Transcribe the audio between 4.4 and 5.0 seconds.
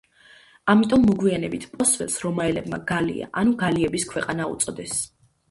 უწოდეს.